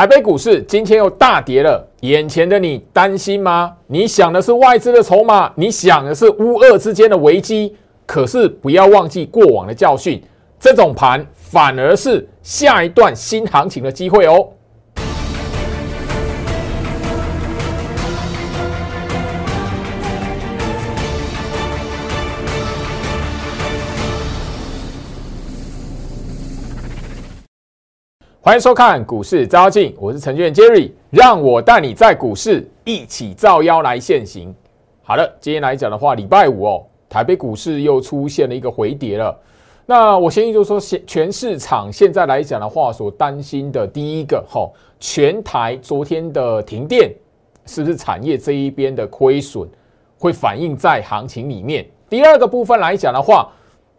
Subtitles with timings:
[0.00, 3.70] 台北股市今天又大跌了，眼前的你担心吗？
[3.86, 7.76] 你想的是外资的筹码，你想的是乌俄之间的危机，
[8.06, 10.18] 可是不要忘记过往的教训，
[10.58, 14.48] 这种盘反而是下一段新行情的机会哦。
[28.42, 34.54] 欢迎收看股市招妖镜，我是程序员 Jerry，让我带你在股市一起造妖来现行。
[35.02, 39.38] 好了，今天来讲的话，礼拜五哦，台北股市又出现了一个回跌了。
[39.84, 44.66] 那我先就说，现全市场现在来讲的话，所担心的第一个，哈，
[44.98, 47.12] 全台昨天的停电，
[47.66, 49.68] 是不是产业这一边的亏损
[50.18, 51.86] 会反映在行情里面？
[52.08, 53.52] 第二个部分来讲的话。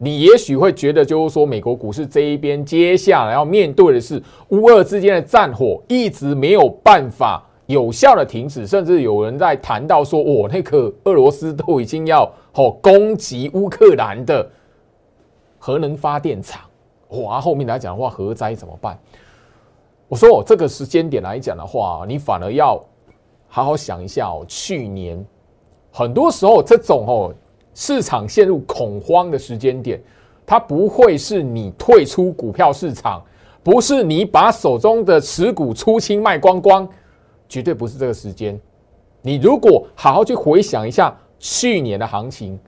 [0.03, 12.23] 你也许会觉得，就是说，美国股市这一边接下来要面对的是乌俄之间的战火，一直没有办法有效的停止，甚至有人在谈到说，我那个俄罗斯都已经要
[12.55, 14.49] 哦攻击乌克兰的
[15.59, 16.63] 核能发电厂，
[17.09, 18.99] 哇，后面来讲的话，核灾怎么办？
[20.07, 22.83] 我说，我这个时间点来讲的话，你反而要
[23.47, 25.23] 好好想一下哦，去年
[25.91, 27.35] 很多时候这种哦。
[27.73, 30.01] 市场陷入恐慌的时间点，
[30.45, 33.21] 它不会是你退出股票市场，
[33.63, 36.87] 不是你把手中的持股出清卖光光，
[37.47, 38.59] 绝对不是这个时间。
[39.21, 42.59] 你如果好好去回想一下去年的行情，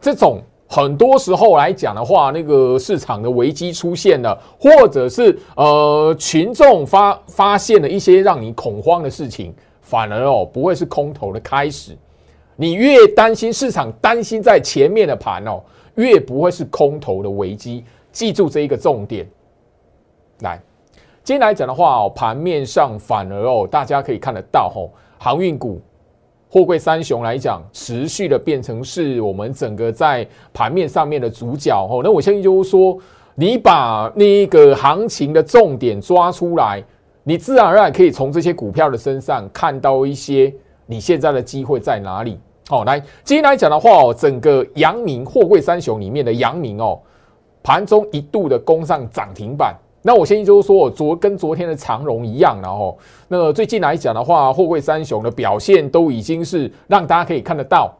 [0.00, 11.96] 这种很多时候来讲的话，那个市场的危机出现了，或者是呃群众发发现了一些让你恐慌的事情，反而哦不会是空头的开始。
[12.56, 15.62] 你越担心市场担心在前面的盘哦，
[15.94, 17.84] 越不会是空头的危机。
[18.12, 19.26] 记住这一个重点。
[20.40, 20.60] 来，
[21.24, 25.80] 今天来讲的话哦，盘面上反而哦，大家可以看得到哦，航运股、
[26.50, 32.02] 货柜三雄来讲，持续的变成是我们整个在盘面上面的主角哦。
[32.04, 32.98] 那我相信就是说，
[33.34, 36.84] 你把那个行情的重点抓出来，
[37.24, 40.52] 你自然而然可以从这些股票的身上看到一些。
[40.84, 42.38] 你现在的机会在哪里？
[42.72, 46.98] 好，来今天来讲的话哦，整个阳明货柜三雄里面的阳明哦，
[47.62, 49.76] 盘中一度的攻上涨停板。
[50.00, 57.94] 那我先就是说，昨跟昨天的长荣一样，然后那最近来讲的话，货柜三雄的表现都已经是让大家可以看得到，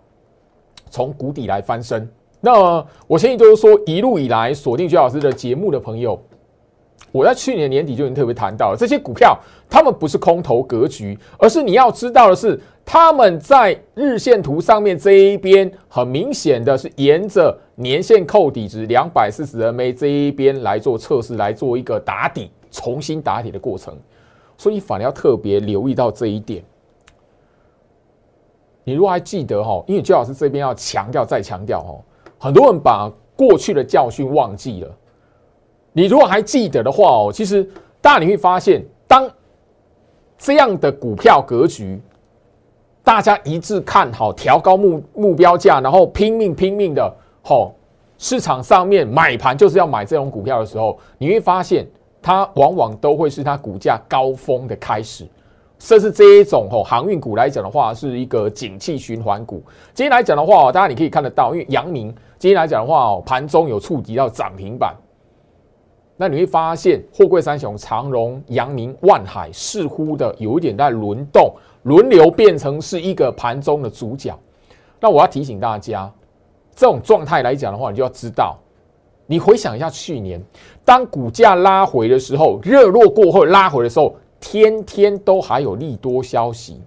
[0.89, 2.09] 从谷底来翻身。
[2.41, 6.19] 那我先就是说，一路以来锁定徐老师的节目的朋友。
[7.13, 23.95] 我在去年年底就已经特别谈到了这些股票，他们不是空头格局，而是你要知道的是，他们在日线图上面这一边很明显的是沿着年线扣底值两百四十 MA 这一边来做测试，来做一个打底、重新打底的过程，
[24.57, 26.65] 所以反而要特别留意到这一点。
[28.85, 31.95] 你如果还记得哈，因为周老师这边要强调再强调哈，
[32.39, 34.97] 很多人把过去的教训忘记了。
[35.93, 37.63] 你如果还记得的话哦，其实
[38.01, 39.31] 大家你会发现，当
[40.39, 42.01] 这样的股票格局，
[43.05, 47.75] 大家一致看好，调高目目标价，然后拼命拼命的吼，
[48.17, 51.87] 市场上面买盘就是要买这种股票的时候，你会发现
[52.23, 55.27] 它往往都会是它股价高峰的开始。
[55.79, 59.61] 甚至这一种吼航运股来讲的话，是一个景气循环股。
[59.93, 62.07] 今天来讲的话哦大家你可以看得到，因为阳明
[62.39, 64.95] 今天来讲的话哦，盘中有触及到涨停板。
[66.23, 71.53] 那你会发现，货柜三雄长荣、阳明、万海似乎的有一点在轮动、
[71.83, 74.33] 轮流变成是一个盘中的主角。
[75.01, 76.09] 那我要提醒大家，
[76.77, 78.57] 这种状态来讲的话，你就要知道，
[79.27, 80.41] 你回想一下去年，
[80.85, 86.81] 当股价拉回的时候，热络过后拉回的时候，天天都还有利多消息，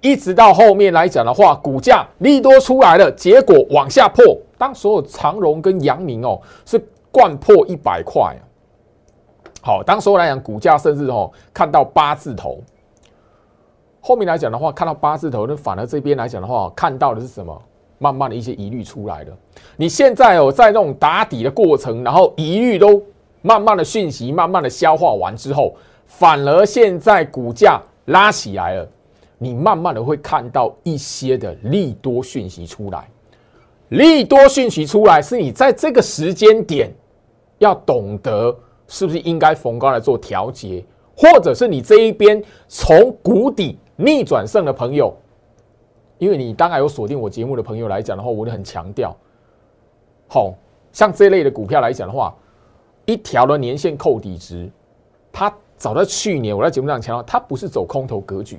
[0.00, 4.24] 一直到后面来讲的话，股价利多出来了，结果往下破。
[4.56, 6.80] 当所有长荣跟阳明哦是
[7.10, 8.32] 灌破一百块。
[9.62, 12.62] 好，当时候来讲，股价甚至哦看到八字头，
[14.00, 17.62] 后面来讲的话，看到八字头，那反而这边来讲的话，看到的是什么？
[17.98, 19.36] 慢慢的一些疑虑出来了。
[19.76, 23.02] 你现在哦，在那种打底的过程，然后疑虑都
[23.42, 25.74] 慢慢的讯息慢慢的消化完之后，
[26.06, 28.88] 反而现在股价拉起来了，
[29.36, 33.06] 你慢慢的会看到一些的利多讯息出来。
[33.90, 36.90] 利多讯息出来，是你在这个时间点
[37.58, 38.56] 要懂得。
[38.90, 40.84] 是不是应该逢高来做调节，
[41.16, 45.16] 或者是你这一边从谷底逆转胜的朋友，
[46.18, 49.16] 因为你当然有锁定我节目的朋友来讲的话，我就很强调，
[50.26, 50.52] 好
[50.90, 52.34] 像这类的股票来讲的话，
[53.06, 54.68] 一条的年线扣底值，
[55.30, 58.58] 它早在去年我在节目上强调，它不是走空头格局，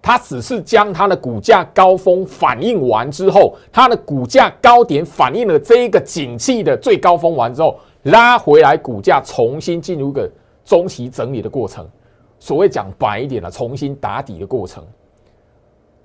[0.00, 10.30] 它只是将它的股价高峰反应完之后，它的股价高点反映了这一个景气的最高峰完之后，拉回来股价重新进入一个
[10.64, 11.86] 中期整理的过程。
[12.38, 14.82] 所谓讲白一点了，重新打底的过程。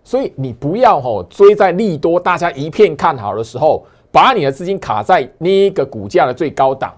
[0.03, 6.93] 所以你不要吼追在利多，大家一片看好的时候，把你的资金卡在那个股价的最高档，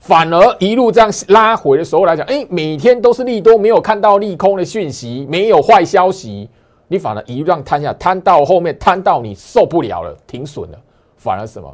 [0.00, 6.48] 反而一路这样拉回的时候来讲，哎，每天都是利多，没有看到利空的讯息，没有坏消息，
[6.88, 10.78] 你反而一路这样摊下，摊到后面摊到你受不了了，停损了，
[11.16, 11.72] 反而什么？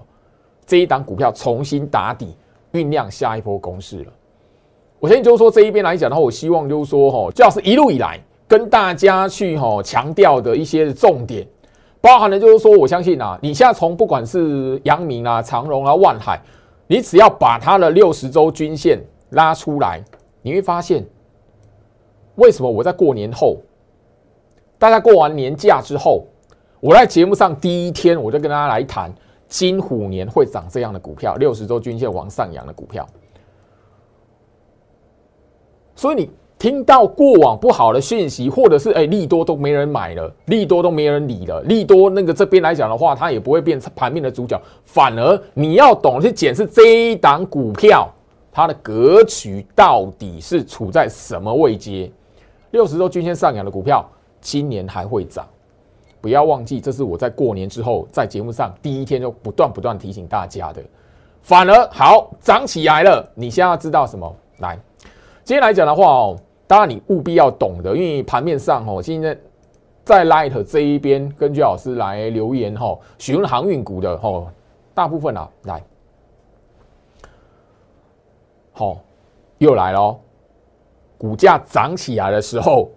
[0.70, 2.37] 这一档股票重新打底，
[2.72, 4.12] 酝酿下一波攻势了。
[5.00, 8.20] 我先就是说这一边来讲的话，我希望就是说哈，最好是一路以来。
[8.46, 11.44] 跟大家去哈强调的一些重点，
[12.00, 16.40] 包含的就是说，我相信啊，你现在从不管是阳明啊、长荣啊、万海，
[16.87, 19.00] 你只要把它的六十周均线
[19.31, 20.00] 拉出来，
[20.40, 21.05] 你会发现，
[22.37, 23.56] 为什么我在过年后，
[24.78, 26.25] 大家过完年假之后，
[26.81, 29.12] 我在节目上第一天我就跟大家来谈
[29.50, 33.06] 金虎年会涨这样的股票，六十周均线往上扬的股票，
[35.94, 36.31] 所以你。
[36.61, 48.06] 听到过往不好的讯息，或者是哎利多都没人买了，利多都没人理了，利多那个这边来讲的话，它也不会变成盘面的主角，反而你要懂去检视这一档股票
[48.52, 52.12] 它的格局到底是处在什么位阶。
[52.73, 54.06] 六十周均线上扬的股票，
[54.43, 55.49] 今年还会涨，
[56.20, 60.82] 不要忘记，这是我在过年之后在节目上第一天就不断不断提醒大家的。
[61.43, 64.37] 反而好涨起来了，你现在要知道什么？
[64.58, 64.78] 来，
[65.43, 66.37] 今天来讲的话哦。
[66.67, 69.37] 当然，你务必要懂得，因为盘面上哦，现在
[70.05, 74.46] 在 Light 这一边，根据老师来留言哈，询问航运股的哈，
[74.94, 75.82] 大部分啊，来，
[78.70, 78.99] 好，
[79.58, 80.16] 又来了，
[81.19, 82.88] 股价涨起来的时候，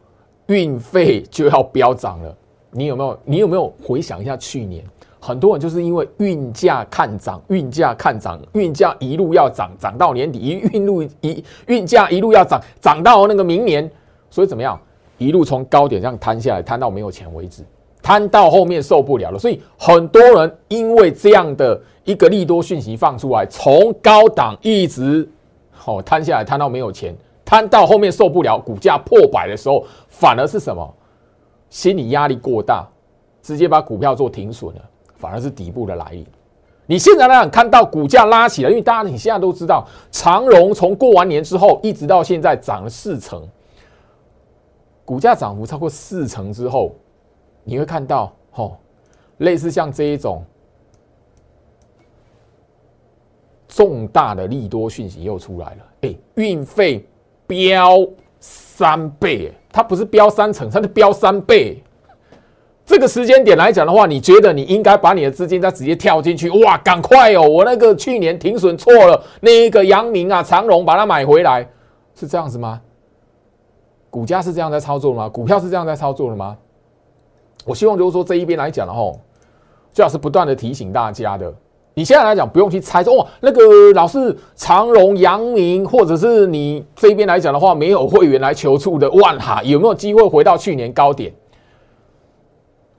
[0.46, 2.38] 运费就要飙涨了。
[2.74, 3.20] 你有没有？
[3.24, 4.84] 你有没有回想一下去年？
[5.20, 13.90] 很多人就是因为运价看涨，运价看涨，运价一路要涨，涨到年底，一运路一运价一路要涨，涨到那个明年，
[14.30, 14.78] 所以怎么样？
[15.18, 17.64] 一路从高点这样摊下来，摊到没有钱为止，
[18.02, 19.40] 摊到后面受不了了。
[19.40, 25.26] 所以很多人因为这样的一个利多讯息放出来，从高档一直
[25.72, 27.16] 好摊下来，摊到没有钱，
[27.46, 30.94] 摊到后面受不了，股价破百的时候，反而是什么？
[31.74, 32.88] 心理压力过大，
[33.42, 34.82] 直接把股票做停损了。
[35.16, 36.24] 反而是底部的来临。
[36.86, 43.42] 你现在呢看到股价拉起来，因为大家你现在都知道，长荣从过完年之后一直到现在涨了四成，
[45.04, 46.94] 股价涨幅超过四成之后，
[47.64, 48.78] 你会看到，吼，
[49.38, 50.44] 类似像这一种
[53.68, 55.84] 重大的利多讯息又出来了。
[56.02, 57.04] 哎，运费
[57.48, 58.06] 飙
[58.46, 61.82] 三倍，它不是飙三成，它是飙三倍。
[62.86, 66.50] 这个时间点来讲的话，你觉得你应该把你的资金再直接跳进去？
[66.62, 67.42] 哇，赶快哦！
[67.48, 71.66] 我那个去年停损错了，那一个阳明啊、长荣把它买回来，
[72.14, 72.82] 是这样子吗？
[74.10, 75.30] 股价是这样在操作吗？
[75.30, 76.58] 股票是这样在操作的吗？
[77.64, 79.14] 我希望就是说这一边来讲的话，
[79.94, 81.54] 最好是不断的提醒大家的。
[81.96, 83.62] 你现在来讲不用去猜说，哇，那个
[83.94, 91.32] 老是长荣、阳明，或者是你这边来讲的话，没有会员来求助的万海，有没有机会回到去年高点？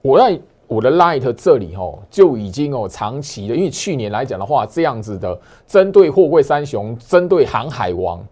[0.00, 5.36] 我在我的 Light 这里哦，就已经哦长期的，因为去年来讲的话，这样子的
[5.66, 8.24] 针对货柜三雄、针对航海王，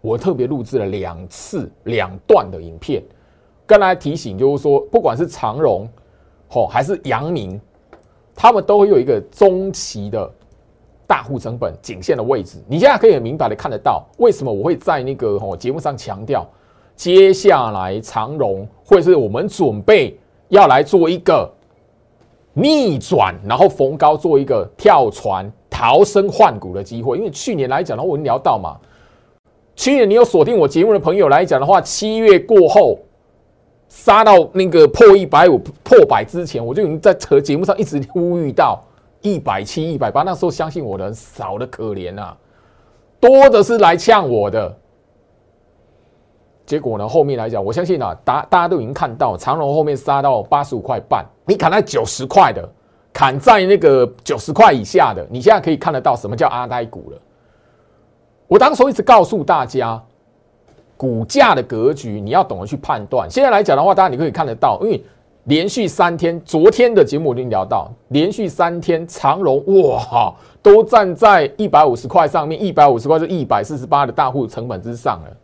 [0.00, 3.02] 我特别录制了两次两段的影片，
[3.66, 5.88] 跟大家提醒，就是说，不管是长荣
[6.50, 7.60] 哦还是阳明，
[8.34, 10.30] 他们都会有一个中期的
[11.06, 12.58] 大户成本颈线的位置。
[12.68, 16.46] 你现在可以很明白的看得到，为什么我会在那个哦节目上强调，
[16.96, 20.18] 接下来长荣会是我们准备。
[20.48, 21.50] 要来做一个
[22.52, 27.16] 逆转，然后逢高做一个跳船逃生换股的机会。
[27.16, 28.76] 因为去年来讲的话，我们聊到嘛，
[29.74, 32.98] 去年你有锁定我节目的朋友来讲的话，七月过后
[33.92, 38.82] 杀到那个破一百五、破百之前，我就已经在和节目上一直呼吁到
[39.20, 40.22] 一百七、一百八。
[40.22, 42.34] 那时候相信我的人少的可怜啊，
[43.20, 44.74] 多的是来呛我的。
[46.64, 47.06] 结果呢？
[47.06, 52.66] 后面来讲，我相信啊，大大家都已经看到长隆后面杀到八十五块半，你砍在九十块的，
[53.12, 57.18] 砍在那个九十块以下的，你现在可以看得到什么叫阿呆股了。
[58.48, 60.02] 我当时一直告诉大家，
[61.02, 63.28] 股价的格局，你要懂得去判断。
[63.28, 65.04] 现在来讲的话，大家你可以看得到，因为
[65.46, 70.32] 连续三天，昨天的节目我已经聊到，连续三天长荣哇
[70.62, 75.36] 都站在一百五十块上面，一百五十块是一百四十八的大户成本之上了。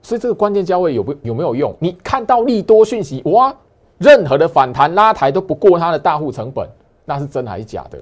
[0.00, 1.76] 所以这个关键价位有不有没有用？
[1.78, 3.54] 你看到利多讯息哇，
[3.98, 6.66] 任何的反弹拉抬都不过它的大户成本，
[7.04, 7.98] 那是真还是假的？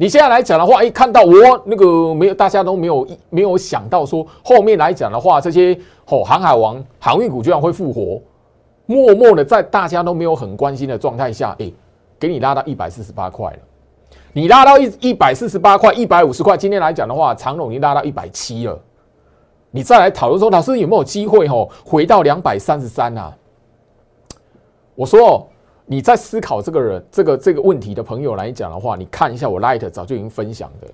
[0.00, 1.32] 你现在来讲的话，哎，看到我
[1.66, 5.76] 那个没有，大家都没有没有想到说后面来讲的话，这些
[6.06, 8.22] 哦航海王航运股居然会复活，
[8.86, 11.70] 默默的在大家都没有很关心的状态下，哎，
[12.16, 13.58] 给你拉到一百四十八块了。
[14.32, 18.78] 你拉到一一百四十八块、一百五十块，今天来讲的话，长隆已经拉到一百七了。
[19.72, 23.36] 你再来讨论说，老师有没有机会哦，回到两百三十三啊？
[24.94, 25.48] 我说，
[25.90, 30.88] 你在思考这个人这个这个问题的朋友来讲的话，你看一下我 Light 早就已经分享的，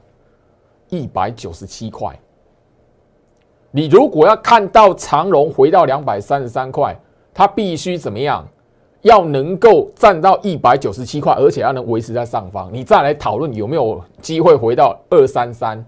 [0.88, 2.16] 一百九十七块。
[3.72, 6.96] 你如果要看到长隆回到两百三十三块，
[7.34, 8.46] 它必须怎么样？
[9.02, 15.84] 要能够站到一百九十七块，而且要能维持在上方，你再来讨论有没有机会回到二三三。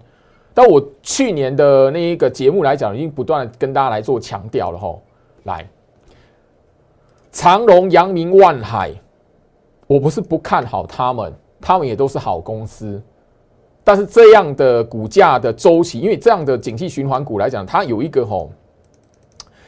[0.53, 4.95] 但我去年的那一个节目来讲，已经不断跟大家来做强调了哈。
[5.45, 5.67] 来，
[7.37, 8.91] 长隆、阳明、万海，
[9.85, 12.99] 我不是不看好他们，他们也都是好公司。
[13.83, 18.51] 但是这样的股价的周期，因为这样的景气循环股来讲，它有一个吼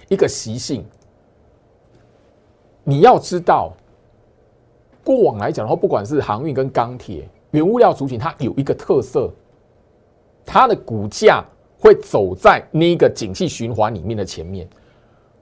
[0.08, 0.84] 一个习性，
[2.84, 3.72] 你要知道，
[5.04, 9.32] 过往来讲的话，不管是航运跟钢铁、原物料族群，它有一个特色。
[10.44, 11.46] 它的股价
[11.80, 14.68] 会走在那个景气循环里面的前面，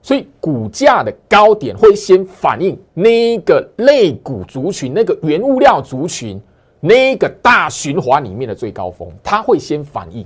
[0.00, 6.40] 所以股价的高点会先反映那个类股族群、那个原物料族群
[6.80, 10.24] 那个大循环里面的最高峰，它会先反映，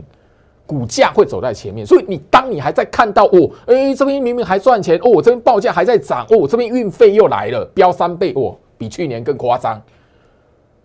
[0.67, 1.85] 股价会走在前面。
[1.87, 9.81] 所以你当你还在看到哦，哎，这边明明还赚钱哦，我这边报价还在涨哦，这边运费又来了，飙三倍哦，比去年更夸张。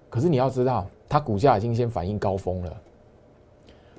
[0.09, 2.73] 可是你要知道，它股价已经先反映高峰了。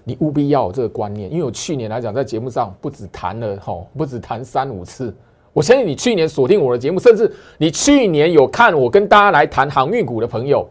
[0.09, 5.15] 你务必要有这个观念，因为我去年来讲，在节目上不止谈了哈，不止谈三五次。
[5.53, 10.67] 我相信你去年锁定我的节目，甚至你去年有看我跟大家来谈航运股的朋友，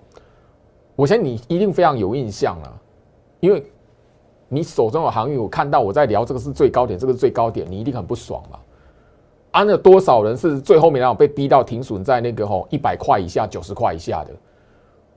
[0.96, 2.82] 我相信你一定非常有印象了，
[3.40, 3.64] 因为
[4.50, 8.58] 你手中有航运，我看到我在聊这个是最高点，这个是最高点，你一定很不爽嘛。
[9.52, 14.32] 啊，了多少人是最后面来讲被逼到停损在那个吼一百块以下、九十块以下的？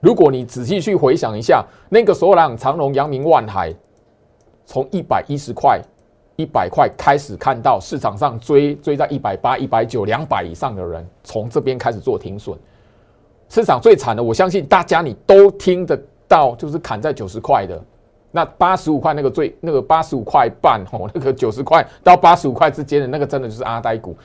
[0.00, 3.74] 如果你仔细去回想一下，那个时候来讲，长隆、阳明、万海。
[4.70, 5.80] 从一百一十块、
[6.36, 12.56] 一百块开始看到市场上追追在一百八、一百九、两百以上的人，从这边开始做停损。
[13.48, 17.82] 市场最惨的，我相信大家你都听得到，就是砍在九十块的，
[18.30, 24.16] 那八十五块那个最那个八十五块半哦，那个九十块到八十五块之间的那个，真的就是阿呆股。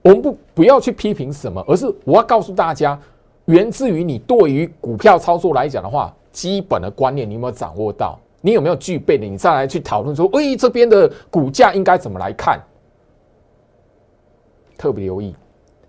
[0.00, 2.98] 我们不不要去批评什么，而是我要告诉大家，
[3.44, 8.18] 源自于你对于股票操作来讲的话，基本的观念你有没有掌握到？
[8.40, 9.26] 你有没有具备的？
[9.26, 12.60] 你再来去讨论说，喂，这边的股价应该怎么来看？
[14.78, 15.34] 特别留意，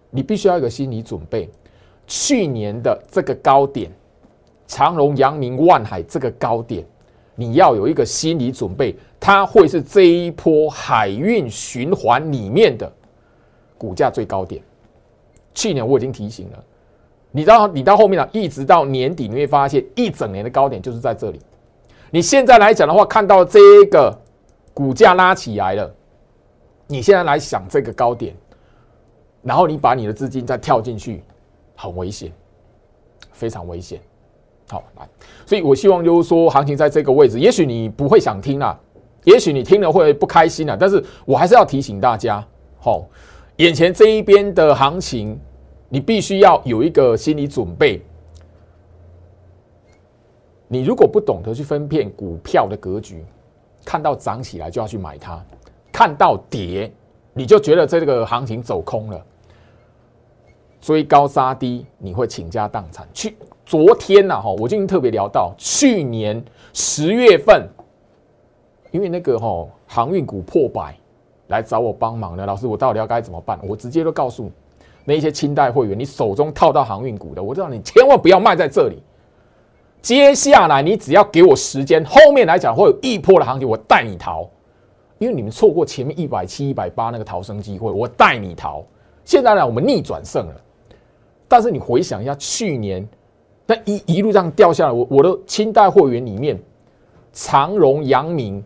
[0.10, 1.50] 你必须要有个心理准备。
[2.08, 3.90] 去年的这个高点，
[4.68, 6.86] 长隆、阳明、万海这个高点，
[7.36, 12.92] 你要有一个心理准备，它会是这一波海运循环里面的
[13.78, 14.62] 股价最高点。
[15.54, 16.64] 去年我已经提醒了，
[17.32, 21.40] 你到你到后面了，一直到年底，你会发现一整年的高点就是在这里。
[22.14, 24.16] 你现在来讲的话，看到这个
[24.74, 25.96] 股价拉起来了，
[26.86, 28.36] 你现在来想这个高点，
[29.42, 31.24] 然后你把你的资金再跳进去，
[31.74, 32.30] 很危险，
[33.32, 34.00] 非常危险。
[34.70, 35.08] 好，来，
[35.46, 38.78] 所以我希望就是说，行情在这个位置，也许你不会想听啊，
[39.24, 42.46] 也许你听了会不开心啊，但是我还是要提醒大家，
[42.78, 43.06] 好，
[43.56, 45.40] 眼前这一边的行情，
[45.88, 48.02] 你必须要有一个心理准备。
[50.74, 53.26] 你如果不懂得去分辨股票的格局，
[53.84, 55.38] 看到涨起来就要去买它，
[55.92, 56.90] 看到跌
[57.34, 59.22] 你就觉得这个行情走空了，
[60.80, 63.06] 追高杀低你会倾家荡产。
[63.14, 63.36] 去
[63.66, 67.68] 昨天呐哈，我就已经特别聊到去年十月份，
[68.92, 70.96] 因为那个哈航运股破百
[71.48, 73.60] 来找我帮忙的老师，我到底要该怎么办？
[73.62, 74.50] 我直接就告诉
[75.04, 79.04] 那些清代会员，你手中套到航运股的，我知道你千万不要卖在这里。
[80.02, 84.50] 接下来你只要给我时间，后面来讲会有一波的行情，我带你逃。
[85.20, 88.84] 因为你们错过前面一百七、一百八那个逃生机会，我带你逃。
[89.24, 90.56] 现在呢，我们逆转胜了。
[91.48, 93.08] 但是你回想一下，去年
[93.68, 96.60] 那一一路这样掉下来，我我的清代会员里面，
[97.32, 98.64] 长荣、阳明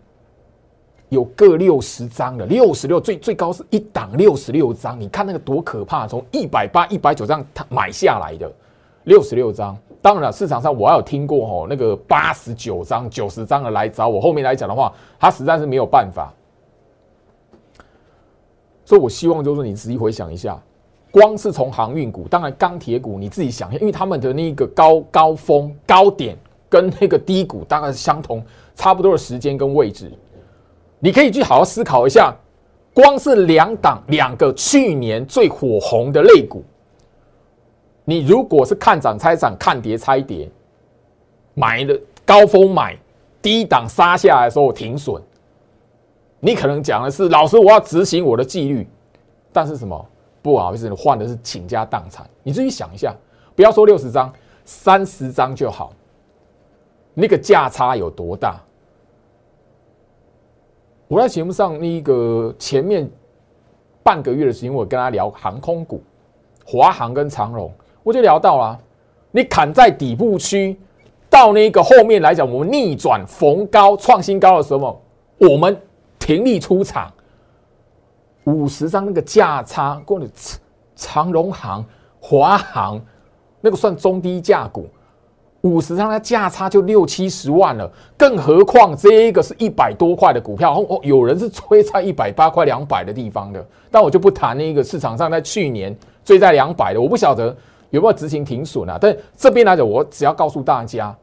[1.09, 6.07] 有各六十张的，六十六最最高是一档六十六张，你看那个多可怕！
[6.07, 8.49] 从一百八、一百九这样买下来的
[9.03, 9.77] 六十六张。
[10.05, 14.21] 当然了，市场上我有听过吼，那个八十九张、九十张的来找我。
[14.21, 16.31] 后面来讲的话，他实在是没有办法。
[18.85, 20.61] 所以我希望就是你仔细回想一下，
[21.09, 26.37] 光是从航运股，当然钢铁股你自己想一下，因为他们的那个高高峰高点
[26.69, 28.43] 跟那个低谷大概是相同，
[28.75, 30.11] 差不多的时间跟位置，
[30.99, 32.31] 你可以去好好思考一下，
[32.93, 36.63] 光是两档两个去年最火红的类股，
[38.05, 40.49] 你如果是看涨猜涨，看跌猜跌，
[41.53, 42.97] 买的高峰买。
[43.41, 45.21] 低档杀下来的时候停损，
[46.39, 48.89] 你可能讲的是老师，我要执行我的纪律，
[49.53, 50.03] 但是什么
[50.41, 52.27] 不好意思，你换的是倾家荡产。
[52.41, 53.15] 你自己想一下，
[53.55, 54.33] 不要说六十张，
[54.63, 55.93] 三十张就好，
[57.13, 58.59] 那个价差有多大？
[61.07, 63.07] 我在节目上那个前面
[64.01, 66.01] 半个月的时间，我跟他聊航空股，
[66.65, 67.71] 华航跟长荣，
[68.05, 68.79] 我就聊到了，
[69.31, 70.77] 你砍在底部区。
[71.27, 75.01] 到那个后面来讲，我们逆转逢高创新高的时候，
[75.39, 75.75] 我们
[76.19, 77.11] 停利出场，
[78.43, 80.25] 五十张那个价差，过了
[80.95, 81.83] 长荣行、
[82.21, 83.01] 华航
[83.59, 84.87] 那个算中低价股，
[85.61, 95.93] 五十张的价差就六七十万了，更何况这一个是一百多块的股票，哦，有人是追在一百八块、两百的地方的，但我就不谈那个市场上在去年
[96.23, 97.53] 追在两百的，我不晓得
[97.95, 98.97] 有没有执行停损啊？
[98.99, 101.15] 但这边来讲，我只要告诉大家。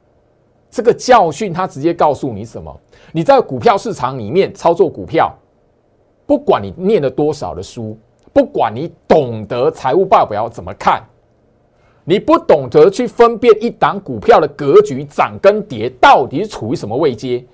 [0.70, 2.74] 这个教训，他直接告诉你什么？
[3.12, 5.30] 你在股票市场里面操作股票，
[6.24, 7.94] 不管你念了多少的书，
[8.32, 11.04] 不管你懂得财务报表怎么看，
[12.04, 17.44] 你不懂得去分辨一档股票的格局涨跟跌到底是处于什么位阶，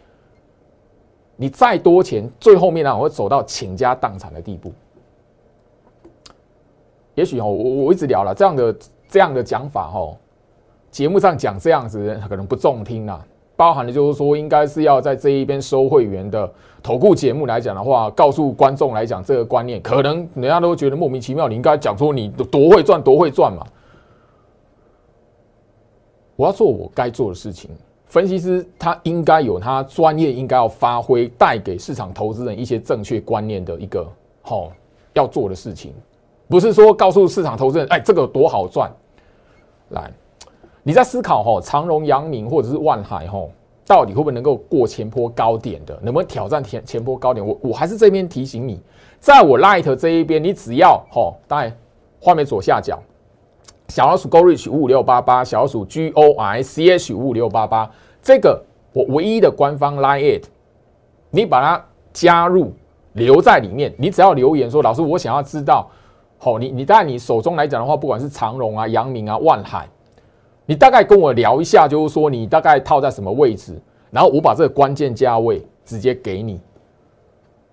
[1.34, 4.72] 你再多钱，最后面呢我会走到倾家荡产的地步。
[7.16, 8.72] 也许哦，我我一直聊了这样的
[9.08, 10.16] 这样的讲法哦。
[10.90, 13.24] 节目上讲这样子，可能不中听啊。
[13.56, 16.48] 包含的就是说，应该是要在这一边收会员的
[16.80, 21.48] 投顾节目来讲的话，告诉观众来讲这个观念，可能人家都觉得莫名其妙。
[21.48, 23.66] 你应该讲说你多会赚，多会赚嘛。
[26.36, 27.68] 我要做我该做的事情。
[28.06, 34.08] 分析师他应该有他专业，应该要发挥，带给市场投资人一些正确观念的一个
[34.40, 34.70] 好
[35.14, 35.92] 要做的事情，
[36.48, 38.90] 不是说告诉市场投资人，哎，这个多好赚，
[39.90, 40.10] 来。
[40.82, 43.46] 你在思考哈，长荣、阳明或者是万海哈，
[43.86, 45.98] 到底会不会能够过前坡高点的？
[46.02, 47.46] 能不能挑战前前坡高点？
[47.46, 48.80] 我我还是这边提醒你，
[49.20, 51.76] 在我 Light 这一边，你只要哈，当然
[52.18, 52.98] 画面左下角
[53.88, 57.90] 小老鼠 Go Reach 五五六八八，小老鼠 G O I C H 五五六八八，
[58.22, 58.62] 这个
[58.94, 60.42] 我唯一的官方 Line，
[61.28, 61.84] 你把它
[62.14, 62.72] 加入
[63.12, 65.86] 留在里面，你只要留言说老师，我想要知道，
[66.40, 69.88] 好，你你在你手中来讲的话，不管是长荣啊、阳明啊、万海。
[70.66, 73.76] 你大概跟我聊一下，就是说你大概套在什么位置，
[74.10, 76.60] 然后我把这个关键价位直接给你。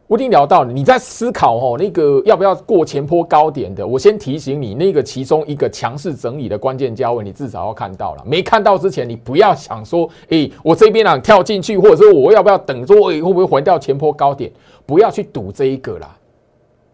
[0.07, 3.85] 我已经聊到你在思考哦，那个要不要过前坡高点的？
[3.85, 8.23] 我先提醒你，那个其中一个强势整理的关键价位，你至少要看到了。
[8.25, 14.51] 没看到之前，你不要想说，诶，我这边啊跳进去，或者说我要不要等说，会不会回到前坡高点？
[14.85, 16.17] 不要去赌这一个啦，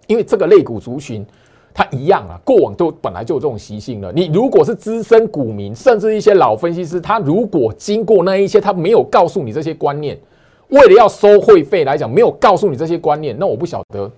[0.08, 1.26] 因为这个类股族群。
[1.74, 4.12] 它一样啊，过往都本来就有这种习性了。
[4.12, 10.20] 你如果是资深股民，甚至一些老分析师，他如果经过那一些，他没有告诉你这些观念，
[10.68, 14.12] 为了要收会费来讲，没有告诉你这些观念，那我不晓得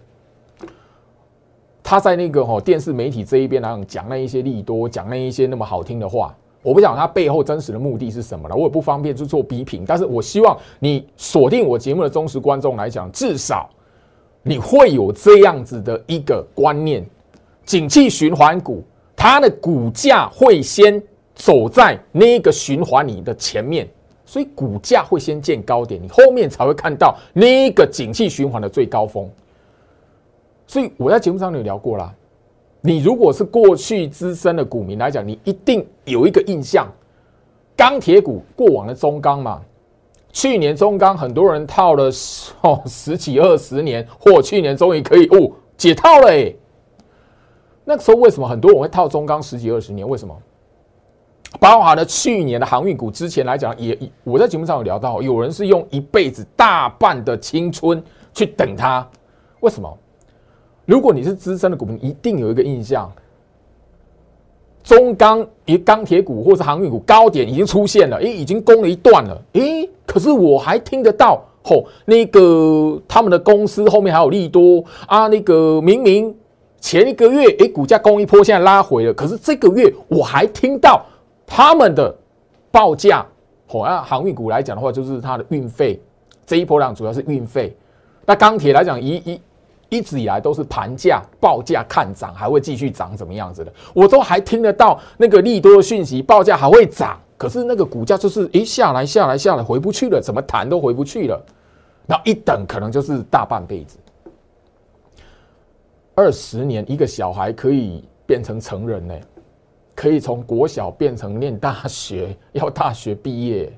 [1.84, 9.84] 他在那个哈电视媒体这一边来讲讲那一些利多，讲那一些那么好听的话，我不晓得他背后真实的目的是什么了，我也不方便去做批评。
[9.86, 13.70] 但是我希望你锁定我节目的忠实观众来讲，至少
[14.42, 17.06] 你会有这样子的一个观念。
[17.66, 18.84] 景气循环股，
[19.16, 21.02] 它的股价会先
[21.34, 23.88] 走在那个循环里的前面，
[24.26, 29.30] 所以股价会先见高点，你后面才会看到那个景气循环的最高峰。
[30.68, 32.14] 所以我在节目上有聊过啦，
[32.82, 36.88] 你如果是过去资深的股民来讲，你一定有一个印象，
[37.76, 39.62] 钢铁股过往的中钢嘛，
[40.32, 42.10] 去年中钢很多人套了
[42.62, 46.54] 哦十几二十年，或去年终于可以哦解套了哎。
[47.86, 50.08] 那个时候为什么很多人会套中钢十几二十年？
[50.08, 50.36] 为什么？
[51.60, 58.02] 包含了去年的航运股，之前来讲也，我在节目上有聊到，有人是用一辈子大半的青春
[58.34, 59.08] 去等它。
[59.60, 59.98] 为什么？
[60.86, 63.12] 如果你是资深的股民，一定有一个印象：
[64.82, 76.36] 中钢一钢铁股或是航运股高点已经出现了，诶，已经攻了一段了，诶，可是我还听得到，吼，那个他们的公司后面还有利多啊，那个明明。
[76.84, 79.14] 前一个月，哎，股价攻一波，现在拉回了。
[79.14, 81.02] 可是这个月我还听到
[81.48, 82.14] 他们的
[82.70, 83.26] 报价，
[83.66, 85.98] 好像航运股来讲的话，就是它的运费
[86.46, 87.74] 这一波量主要是运费。
[88.26, 89.42] 那钢铁来讲，一一
[89.88, 93.72] 一直以来都是盘价、报价看涨，还会继续涨，怎么样子的？
[93.94, 101.42] 我都还听得到那个利多的讯息，报价还会涨，可是那个股价就是一下来、下来、下来，回不去了，怎么谈都回不去了。
[102.06, 103.98] 那一等可能就是大半辈子，
[106.16, 109.16] 二十年一个小孩可以变成成人呢，
[109.96, 113.72] 可以从国小变成念大学，要大学毕业。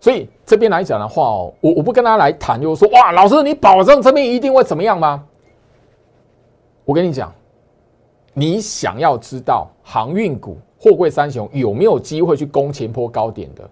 [0.00, 5.24] 所以这边来讲的话哦，我我不跟他来谈，就说哇，老师你保证这边一定会怎么样吗？
[6.84, 7.32] 我跟你讲，
[8.32, 13.68] 你想要知道航运股、货柜三雄有没有机会去攻前坡高点的，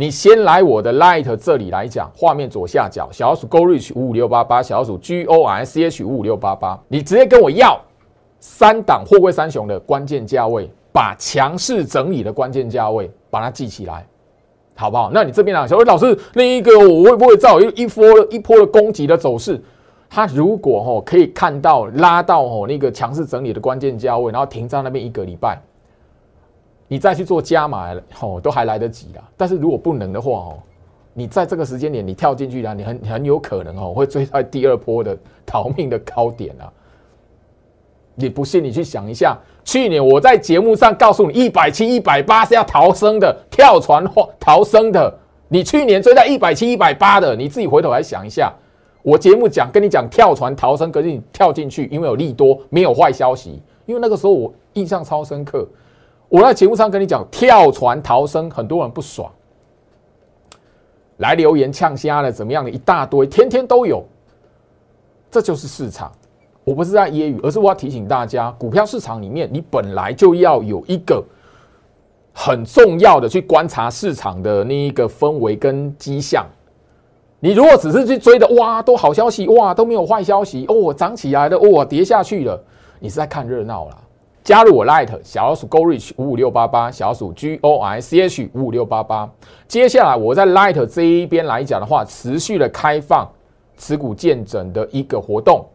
[0.00, 7.78] 你先来我的 Light 这里来讲，画面左下角小老鼠 Go Reach 五五六八八，小老鼠 G O R C H 五五六八八，你直接跟我要
[8.38, 14.06] 三档货柜三雄的关键价位，把强势整理的关键价位把它记起来。
[14.74, 15.10] 好不好？
[15.12, 19.62] 那你这边啊，小魏老师，另一个我会不会造一一波一波的攻击的走势？
[20.08, 25.60] 它如果哦可以看到拉到哦那个强势整理的关键价位，然后停在那边一个礼拜，
[26.92, 29.22] 你再去做加码了哦都还来得及啦。
[29.36, 30.58] 但是如果不能的话哦，
[31.14, 36.66] 你在这个时间点你跳进去了，你很很有可能哦会追在第二波的逃命的高点啊。
[38.16, 45.16] 你不信，你去想一下，去年我在节目上告诉你，一百七、一百八是要逃生的，跳船或逃生的。
[45.48, 48.52] 你去年追到一百七、一百八的，你自己回头来想一下，
[49.02, 53.62] 我节目讲跟你讲跳船逃生，可是你跳进去，因为有利多，没有坏消息。
[53.86, 55.66] 因为那个时候我印象超深刻，
[56.30, 59.30] 我在节目上跟你讲跳船逃生，很多人不爽，
[61.16, 64.02] 来留言呛虾了，怎么样的一大堆，天天都有，
[65.28, 66.10] 这就是市场。
[66.62, 71.20] 我不是在揶揄，而是我要提醒大家，股票市场里面，你本来就要有一个
[72.32, 76.46] 很重要的去观察市场的那一个氛围跟迹象。
[77.40, 82.62] 你如果只是去追的，哇，都好消息，哇，都没有坏消息，哦，涨起来的，哦，跌下去了，
[83.00, 83.96] 你是在看热闹啦。
[84.42, 89.30] 加入我 Light 小老鼠 Go Reach 五五六八八，小老鼠 G O I C H 五五六八八。
[89.68, 93.30] 接下来我在 Light 这一边来讲的话，持续的开放
[93.76, 95.66] 持股见证的一个活动。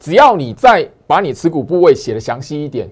[0.00, 2.88] 只要你再把你持股部位写的详细一点，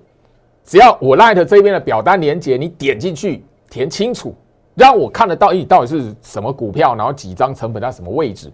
[0.65, 4.35] 只要我 Light 这边的表单连接你点进去填清楚，
[4.75, 8.53] 让我看得到你到底是什么股票，然后几张成本在什么位置，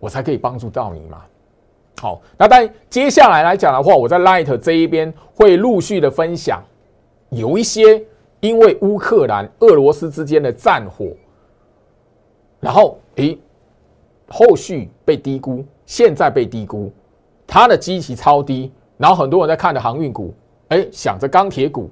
[0.00, 1.22] 我才可以帮助到你嘛。
[2.00, 6.62] 好，那但接下来来讲的话，我在 Light 这一边会陆续的分享，
[7.30, 8.02] 有一些
[8.40, 11.06] 因为乌克兰、俄罗斯之间的战火，
[12.58, 13.38] 然后诶，
[14.28, 16.90] 后续被低估，现在被低估。
[17.46, 20.34] 它的基期超低，然后很多人在看着航运股，
[20.68, 21.90] 哎，想着钢铁股，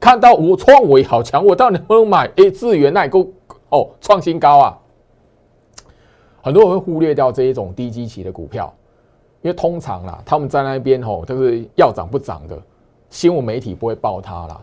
[0.00, 2.26] 看到我创维好强，我到底能不能买？
[2.36, 3.28] 哎，智源那够
[3.68, 4.78] 哦，创新高啊！
[6.42, 8.72] 很多人会忽略掉这一种低基期的股票，
[9.44, 12.58] 因为通常啦，他们在那边吼，就是要涨不涨的，
[13.10, 14.60] 新闻媒体不会报它啦。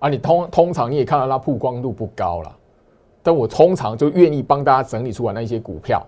[0.00, 2.52] 啊，你通通常你也看到它曝光度不高啦。
[3.22, 6.04] 但我通常就愿意帮大家整理出来那些股票，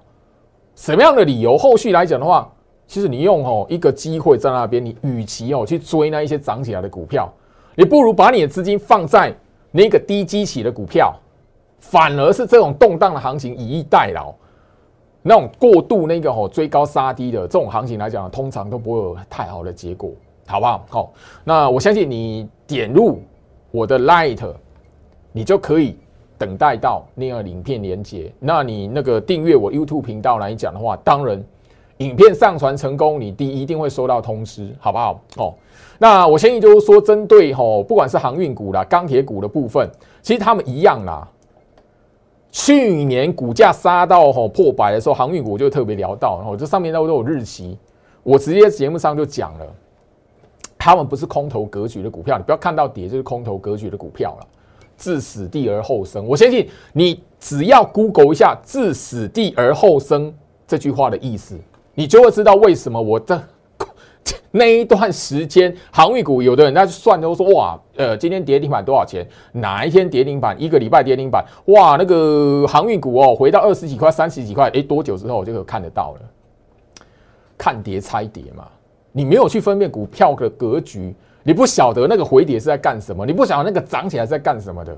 [0.75, 1.57] 什么样的理由？
[1.57, 2.51] 后续来讲的话。
[2.85, 7.33] 其实你用吼一个机会在那边，你与其哦去追那一些涨起来的股票，
[7.75, 9.33] 你不如把你的资金放在
[9.71, 11.15] 那个低基起的股票，
[11.79, 14.35] 反而是这种动荡的行情以逸待劳，
[15.23, 20.11] 那种过度那个吼追高杀低的这种行情来讲，通常都不会有太好的结果，
[20.47, 20.85] 好不好？
[20.91, 21.13] 好，
[21.45, 23.21] 那我相信你点入
[23.71, 24.53] 我的 Light，
[25.33, 25.97] 你就可以
[26.37, 28.33] 等待到那个影片连接。
[28.39, 31.43] 那你那个订阅我 YouTube 频道来讲的话，当然。
[31.99, 35.21] 影片上传成功，你第一定会收到通知，好不好？
[35.37, 35.55] 哦，
[35.99, 39.89] 那我相信就是说，针对吼，不管是航运股啦、钢铁股的部分，
[40.21, 41.29] 其实他们一样啦。
[42.53, 47.77] 去年股价杀到吼破百的时候，航运股就特别聊到，然后这上面都都有日期，
[48.23, 49.67] 我直接节目上就讲了，
[50.79, 54.47] 他们不是空头格局的股票，你不要看到跌就是空头格局的股票了，
[54.99, 56.27] 置死地而后生。
[56.29, 60.33] 我相信你只要 Google 一下“置死地而后生”
[60.69, 61.59] 这句话的意思。
[61.95, 63.43] 你就会知道为什么我的
[64.53, 69.27] 那一段时间航运股，有的人在算都说哇，呃，今天跌停板多少钱？
[69.53, 70.55] 哪一天跌停板？
[70.61, 71.45] 一个礼拜跌停板？
[71.67, 76.21] 哇，那个航运股哦，回到二十几块、三十几块，哎，多久之后我就看得到了？
[77.57, 78.69] 看跌猜跌嘛，
[79.13, 84.95] 你没有去分辨股票的格局，你不晓得那个回跌是在干什么，你不晓得那个涨起来是在干什么的，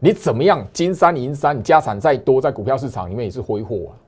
[0.00, 4.05] 你怎么样金山银山，你家产再多，在股票市场里面也是挥霍啊。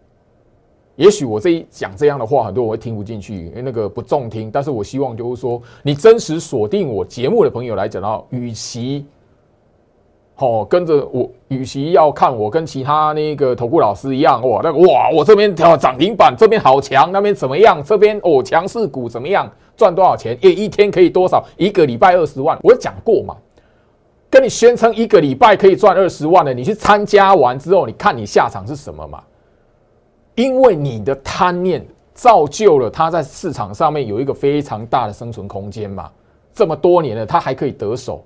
[0.98, 4.50] 也许我这一讲这样的话，很多我会听不进去，因为那个不中听。
[4.50, 9.06] 但是我希望就是说，你真实锁定我节目的朋友来讲到，与其
[10.38, 17.80] 哦，跟着我，与其要看我跟其他那个投顾老师一样，哇，那个哇，我这边跳涨停板，这边好强，那边怎么样？
[17.84, 19.48] 这边哦，强势股怎么样？
[19.76, 20.37] 赚多少钱？
[20.42, 21.44] 一一天可以多少？
[21.56, 23.37] 一个礼拜二十万，我讲过嘛？
[24.28, 29.22] 跟你宣称一个礼拜可以赚二十万的，你去参加完之后，你看你下场是什么嘛？
[30.38, 36.09] 因为你的贪念造就了他在市场上面有一个非常大的生存空间嘛。
[36.55, 38.24] 这么多年了，他还可以得手。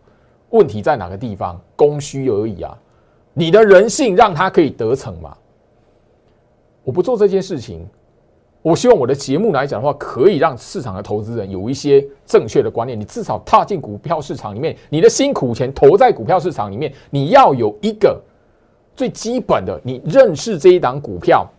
[0.50, 1.58] 问题在哪个地方？
[1.74, 2.76] 供需而已啊！
[3.32, 5.34] 你的人性让他可以得逞嘛？
[6.84, 7.86] 我不做这件事情，
[8.60, 13.00] 我希望我的节目来讲的话，可以让市场的投资人有一些正确的观念。
[13.00, 18.20] 你至少踏进股票市场里面，你的辛苦钱投在股票市场里面，你要有一个
[18.94, 21.50] 最基本的，你认识这一档股票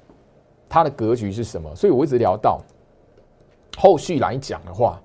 [0.74, 1.76] 它的格局是什么。
[1.76, 2.60] 所以我一直聊到
[3.78, 5.00] 后续来讲的话。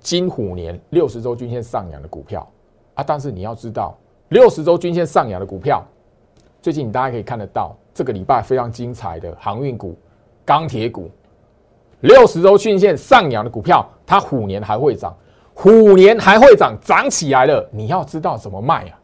[0.00, 2.48] 金虎年六十周均线上扬的股票
[2.94, 3.94] 啊，但是你要知道，
[4.28, 5.84] 六十周均线上扬的股票，
[6.62, 9.98] 最近大家可以看得到，这个礼拜非常精彩的航运股、
[10.46, 11.10] 钢铁股，
[12.00, 15.14] 六十周均线上扬的股票，它虎年还会涨，
[15.52, 18.97] 虎年还会涨，涨起来了，你要知道怎么卖啊，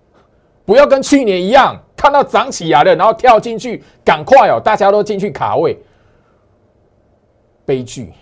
[0.64, 5.79] 不要跟去年一样，看到涨起来了，然后跳进去，赶快哦，大家都进去卡位，
[7.64, 8.12] 悲剧。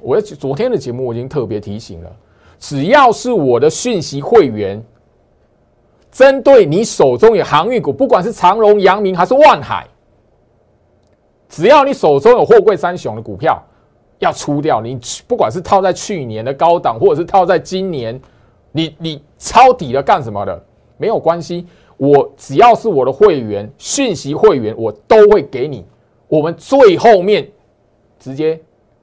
[0.00, 2.10] 我昨天的节目我已经特别提醒了，
[2.58, 4.80] 只要是我的讯息会员，
[6.10, 9.86] 针对你手中有航运股，不管是长荣、阳明还是万海，
[11.48, 13.60] 只要你手中有货柜三雄的股票
[14.20, 18.20] 要出掉，你不管是套在去年的高档，或者是套在今年，
[18.70, 20.64] 你你抄底了干什么的，
[20.98, 25.86] 没有关系，我只要是我的会员讯息会员，我都会给你，
[26.28, 27.48] 我们最后面
[28.18, 28.60] 直接。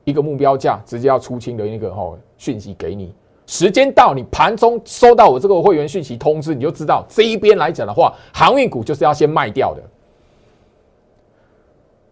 [0.08, 3.12] 一个目标价直接要出清的那个哈讯息给你，
[3.48, 9.82] 时间到，你盘中收到我这个会员讯息通知，你就知道这一边来讲的话，航运股就是要先卖掉的。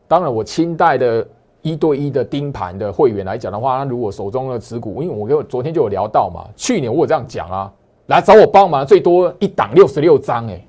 [0.08, 1.24] 当然，我清代的
[1.62, 7.72] 一对一的盯盘的会员来讲的话，那如果手中的持股，因为我跟我昨天就有聊到嘛，去年我有这样讲啊，
[8.08, 10.66] 来找我帮忙，最多一档六十六张，哎，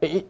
[0.00, 0.26] 一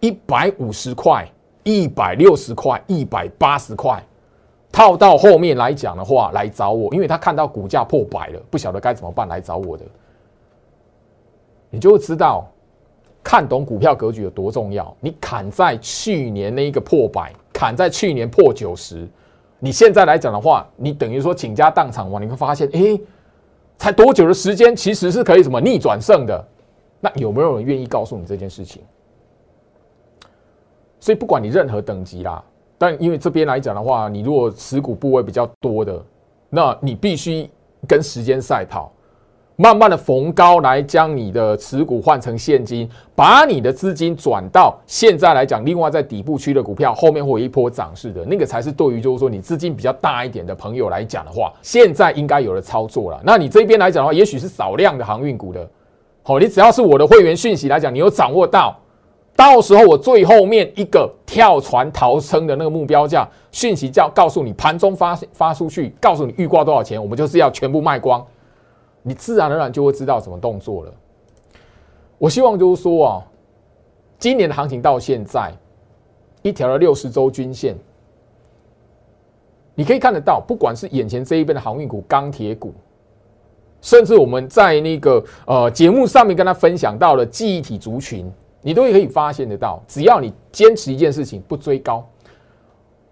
[0.00, 1.28] 一百五十块。
[1.68, 4.00] 一百六十块，一百八十块，
[4.70, 9.84] 套到后面来讲的话，来找我，因为他看到股价破百了，不晓得该怎么办，来找我的，
[11.68, 12.48] 你就会知道
[13.20, 14.96] 看懂股票格局有多重要。
[15.00, 19.08] 你砍在去年那一个破百，砍在去年破九十，
[19.58, 22.20] 你现在来讲的话，你等于说倾家荡产嘛！
[22.20, 22.96] 你会发现，哎，
[23.78, 26.48] 才多久的时间，其实是可以什么逆转胜的？
[27.00, 28.82] 那有没有人愿意告诉你这件事情？
[30.98, 32.42] 所以不管你任何等级啦，
[32.78, 36.02] 但因为这边来讲的话，你如果持股部位比较多的，
[36.48, 37.48] 那你必须
[37.86, 38.90] 跟时间赛跑，
[39.56, 53.18] 慢慢的逢高来将你的持股换成现金，把你的资金转到现在来讲，另外在底部区的股票后面会有一波涨势的那个才是对于就是说你资金比较大一点的朋友来讲的话，现在应该有了操作了。
[53.24, 55.66] 那你这边来讲的话，也许是少量的航运股的，
[56.22, 58.76] 好，你只要是我的会员讯息来讲，你有掌握到。
[59.34, 68.24] 到时候我最后面一个跳船逃生的那个目标价讯息，叫告诉你盘中发发出去，告诉你预挂多少钱，我们就是要全部卖光，
[69.08, 70.92] 你自然而然就会知道什么动作了。
[72.18, 73.22] 我希望就是说啊，
[74.18, 75.52] 今年的行情到现在
[76.42, 77.76] 一条的六十周均线，
[79.76, 82.74] 你可以看得到，不管是眼前这一边的航运股、钢铁股，
[83.80, 88.28] 甚至我们在那个呃节目上面跟他分享到的记忆体族群。
[88.62, 92.04] 你都可以发现得到，只要你坚持一件事情，不追高。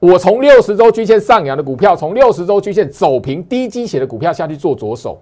[0.01, 5.21] 我从六十周均线上扬的股票，从六十周均线走平低基血的股票下去做左手，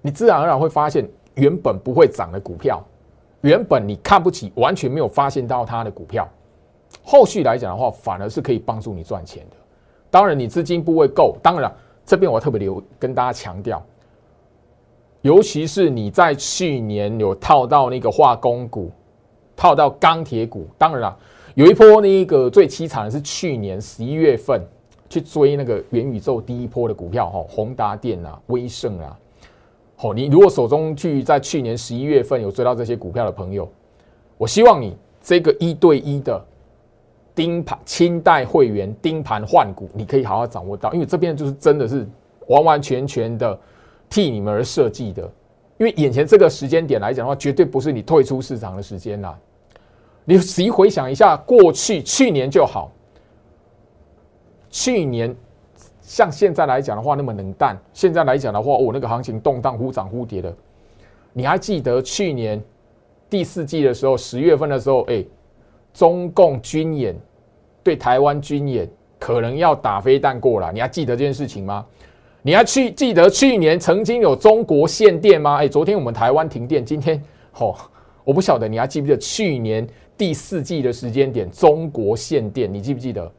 [0.00, 2.82] 你自然而然会发现，原本不会涨的股票，
[3.40, 6.28] 原本你看不起、完全没有发现到它的股票，
[7.02, 9.56] 后续来讲的话，反而是可以帮助你赚钱的。
[10.10, 11.36] 当然，你资金部位够。
[11.42, 11.70] 当然，
[12.06, 13.84] 这边我特别留跟大家强调。
[15.22, 18.90] 尤其是你在去年有套到那个化工股，
[19.56, 21.18] 套到钢铁股，当然了，
[21.54, 24.62] 有一波那个最凄惨的是去年十一月份
[25.08, 29.18] 去追那个元宇宙第一波的股票，哈，宏达电啊、威盛啊，
[30.00, 33.68] 好，你如果手中去在去年十一月份有追到这些股票的朋友，
[34.38, 36.42] 我希望你这个一对一的
[37.34, 42.08] 盯盘、清代会员盯盘换股，你可以好好掌握到，因为这边就是真的是
[42.46, 43.58] 完完全全的。
[44.10, 45.22] 替你们而设计的，
[45.76, 49.38] 因为眼前这个时间点来讲的话，绝对不是你退出市场的时间啦。
[50.24, 52.90] 你仔细回想一下，过去去年就好，
[54.70, 55.36] 去年
[56.08, 57.78] 像现在来讲的话那么冷淡。
[57.92, 60.52] 现在来讲的话，我那个行情动荡忽涨忽跌的。
[61.34, 62.58] 你还记得去年
[63.28, 65.22] 第四季的时候，十月份的时候，哎，
[65.92, 67.14] 中共军演
[67.84, 71.84] 对台湾军演可能要打飞弹过来，你还记得这件事情吗？
[72.40, 75.56] 你还去记得去年曾经有中国限电吗？
[75.56, 77.22] 哎，昨天我们台湾停电，今天
[77.58, 77.76] 哦，
[78.24, 83.30] 我不晓得你还记不记得去年第四季的时间点中国限电，你记不记得？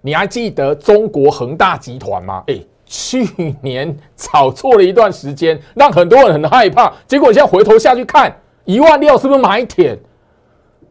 [0.00, 2.44] 你还记得中国恒大集团吗？
[2.46, 2.58] 哎。
[2.90, 3.22] 去
[3.60, 6.90] 年炒作了一段时间，让很多人很害怕。
[7.06, 8.34] 结果现在回头下去看，
[8.64, 9.98] 一万六是不是买点？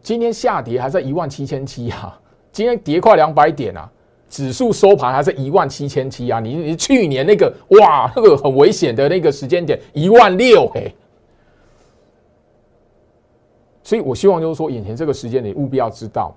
[0.03, 2.15] 今天下跌还在一万七千七啊！
[2.51, 3.89] 今天跌快两百点啊！
[4.29, 6.39] 指数收盘还是一万七千七啊！
[6.39, 10.93] 你你去年那个哇，那个很危险的那个时间点一万六哎！
[13.81, 16.35] 所以我希望就是说，眼前这个时间你务必要知道，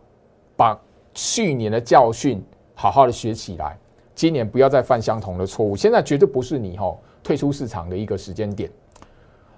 [0.56, 0.74] 把
[1.12, 2.42] 去年的教训
[2.80, 3.76] 好好的学起来。
[4.14, 5.76] 今年不要再犯相同的错误。
[5.76, 8.70] 现在绝对不是你吼退出市场的一个时间点。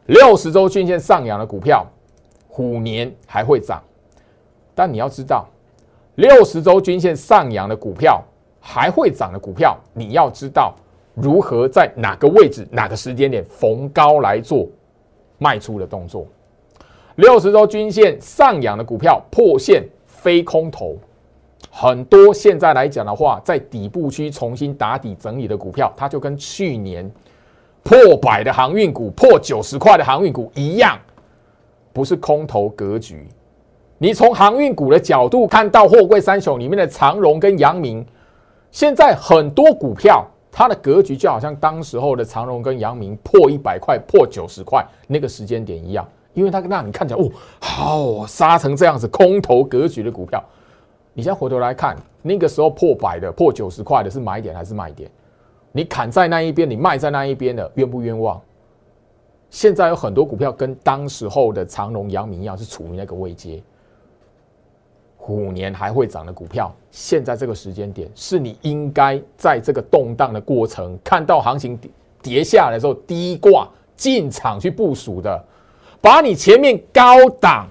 [0.07, 1.87] 六十周均线上扬的股票，
[2.49, 3.81] 虎年还会涨。
[4.75, 5.47] 但你要知道，
[6.17, 8.21] 六十周均线上扬的股票
[8.61, 10.75] 还会涨的股票，你要知道
[11.15, 14.67] 如何在哪个位置、哪个时间点逢高来做
[15.39, 16.27] 卖出的动作。
[17.15, 20.97] 六十周均线上扬的股票破线非空头。
[21.75, 27.11] 很多现在来讲的话，在底部区重新打底整理的股票，它就跟去年
[27.83, 30.99] 破百的航运股、破九十块的航运股一样，
[31.91, 33.27] 不是空头格局。
[33.97, 38.05] 你从航运股的角度看到货柜三雄里面的长荣跟阳明，
[38.71, 47.31] 现在很多股票它的格局就好像当时候的长荣跟阳明破一百块、破九十块那个时间点一样，因为它让你看起来哦，
[47.61, 50.45] 好杀成这样子空头格局的股票。
[51.15, 55.11] 你现在回头来看，那个时候破百的、破九十块的是买点还是卖点？
[55.73, 58.41] 你砍在那一边，你卖在那一边的，冤不冤枉？
[59.51, 63.63] 现在有很多股票跟当时候的长隆、阳明一样，是处于那个位阶。
[65.19, 71.79] 虎年还会涨的股票，现在这个时间点是你应该在这个动荡的过程，看到行情
[72.23, 75.45] 跌下来的时候，低挂进场去部署的，
[76.01, 77.69] 把你前面高档、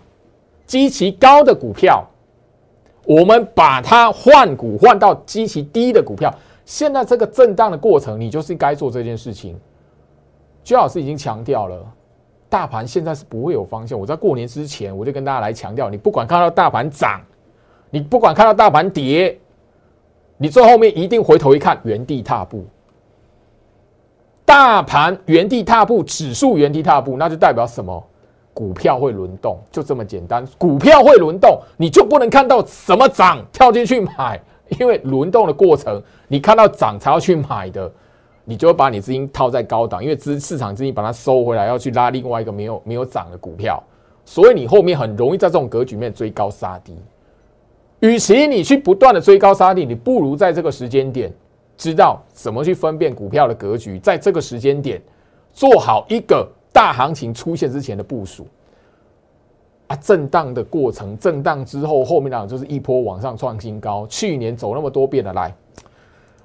[0.66, 2.08] 极其高的股票。
[3.06, 6.34] 我们把它换股换到极其低的股票，
[6.66, 9.60] 现在这个震荡的过程，你就是该做这件事情。
[10.64, 11.84] 居老师已经强调了，
[12.48, 14.00] 大盘现在是不会有方向。
[14.00, 17.20] 我在过年之前我就跟大家来强调，你不管看到大盘涨，
[17.90, 19.38] 你不管看到大盘跌，
[20.38, 22.64] 你最后面一定回头一看，原地踏步。
[24.46, 28.08] 大盘原地踏步，指数原地踏步，那就代表什么？
[28.54, 30.46] 股票会轮动，就这么简单。
[30.58, 34.40] 股票会轮动，你就不能看到什么涨跳进去买，
[34.80, 37.90] 因为轮动的过程，你看到涨才要去买的，
[38.44, 43.82] 你就会把你资金套在高档，因为资市场资金把它收回来，要去拉另外一个没有没有涨的股票，
[44.26, 46.96] 所以你后面很容易在这种格局面追高杀低。
[48.02, 51.32] 与其你去不断的追高杀低，你不如在这个时间点
[51.78, 55.02] 知道怎么去分辨股票的格局，在这个时间点
[55.54, 56.46] 做好一个。
[56.74, 58.48] 大行情出现之前的部署
[59.88, 64.08] 啊，震荡的过程，震荡之后，后面呢就是一波往上创新高。
[64.08, 65.54] 去年走那么多遍的来，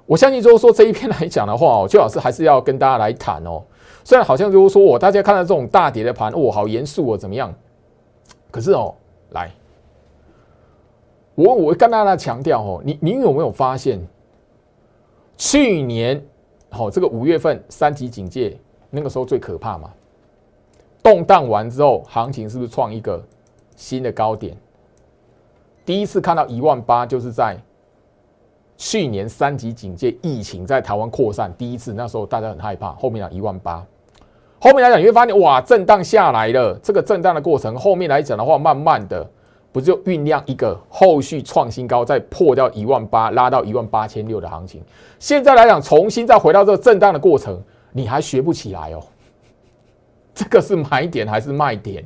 [0.05, 3.63] 我相信就是说这一篇来讲的话哦，最好是还是要跟大家来谈哦。
[4.03, 7.53] 虽然好像就是说我大家看到这种大跌的盘，哦，好严肃哦，怎么样？
[8.51, 8.93] 可是哦，
[9.31, 9.51] 来，
[11.35, 13.99] 我我跟大家强调哦，你你有没有发现，
[15.37, 16.21] 去年
[16.69, 18.57] 好这个五月份三级警戒
[18.89, 19.89] 那个时候最可怕嘛？
[21.03, 23.23] 动荡完之后，行情是不是创一个
[23.75, 24.55] 新的高点？
[25.85, 27.57] 第一次看到一万八，就是在
[28.75, 32.91] 去年三级警戒、疫情在台湾扩散第一次，那时候大家很害怕。
[32.91, 33.85] 后面讲一万八，
[34.59, 36.77] 后面来讲你会发现，哇，震荡下来了。
[36.83, 39.25] 这个震荡的过程，后面来讲的话，慢慢的
[39.71, 44.83] 不就酝酿一个后续创新高，再破掉一万八，拉到一万八千六的行情。
[45.19, 47.59] 现在来讲，重新再回到这个震荡的过程，
[47.93, 49.01] 你还学不起来哦。
[50.37, 52.05] 这个是买点还是卖点？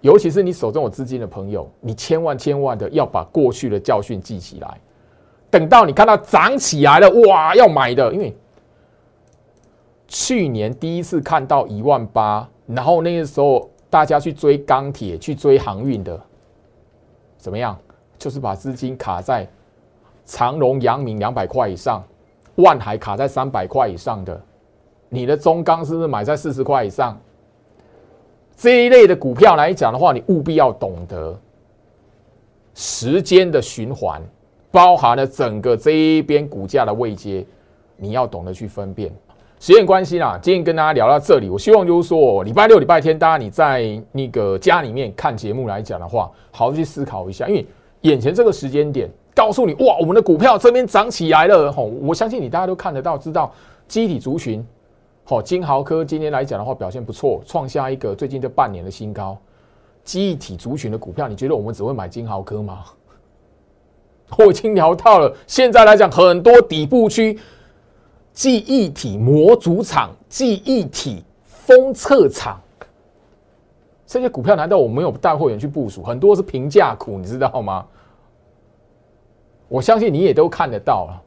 [0.00, 4.80] 尤其是你手中有资金的朋友，你千万千万的要把过去的教训记起来。
[5.50, 8.34] 等到你看到涨起来了，哇，要买的，因为
[10.08, 16.18] 去年第一次看到一万八，然后那个时候大家去追钢铁、去追航运的，
[17.36, 17.78] 怎么样？
[18.16, 19.46] 就是把资金卡在
[20.24, 22.02] 长隆、阳明两百块以上，
[22.54, 24.42] 万海卡在三百块以上的。
[25.14, 27.20] 你的中钢是不是买在四十块以上？
[28.56, 31.38] 这一类的股票来讲的话，你务必要懂得
[32.72, 34.22] 时间的循环，
[34.70, 37.44] 包含了整个这一边股价的位阶，
[37.98, 39.12] 你要懂得去分辨。
[39.60, 41.50] 时间关系啦，今天跟大家聊到这里。
[41.50, 47.66] 我希望就是说，礼拜六、礼拜天，大家你在那个家里面看节目来讲的话，好好去思考一下，因为
[48.00, 51.84] 眼前这个时间点，告诉你哇，我们的股票这边涨起来了吼！
[51.84, 53.52] 我相信你大家都看得到，知道
[53.86, 54.64] 基体族群，
[55.24, 59.38] 好金豪科今天来讲的话表现不错，创下一个最近这半年的新高。
[60.02, 62.84] 记忆体族群的股票，你觉得我们只会买金豪科吗？
[64.36, 67.38] 我已经聊到了，现在来讲很多底部区。
[68.32, 72.58] 记忆体模组厂、记忆体封测厂，
[74.06, 76.02] 这些股票难道我没有带货员去部署？
[76.02, 77.86] 很多是平价股，你知道吗？
[79.68, 81.22] 我相信你也都看得到了。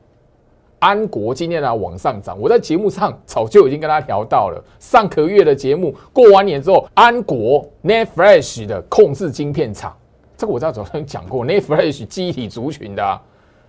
[0.86, 4.64] 安国今天来往上涨，我在节目上早就已经跟他聊到了。
[4.78, 9.98] 上个月的节目过完年之后，安国 Net Flash 的控制晶片厂，
[10.38, 13.20] 这个我在早上讲过，Net Flash 记忆体族群的。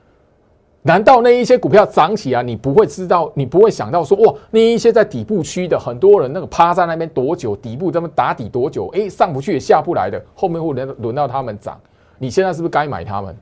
[0.85, 11.81] 难道那一些股票涨起啊，你不会知道，你不会想到说哇，那一些在底部区的很多人那个趴在那边多久，底部他们打底多久，哎，上不去也下不来的，后面会轮轮到他们涨，
[12.19, 13.35] 你现在是不是该买他们？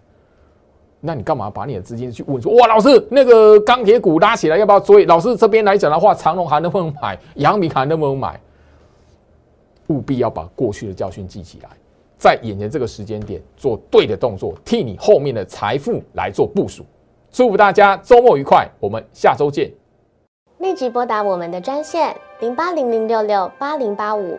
[1.07, 5.05] 那你干嘛把你的资金去问说哇，老师那个钢铁股拉起来要不要追？
[5.05, 7.19] 老师这边来讲的话，长隆还能不能买？
[7.35, 8.41] 阳明还能不能买？
[9.89, 11.69] 务必要把过去的教训记起来，
[12.17, 16.83] 在眼前这个时间点做对的动作，替你后面的财富来做部署。
[17.31, 19.71] 祝福大家周末愉快，我们下周见。
[20.59, 24.39] 立即拨打我们的专线零八零零六六八零八五